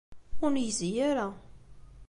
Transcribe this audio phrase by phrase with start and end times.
[0.43, 1.27] Ur negzi ara.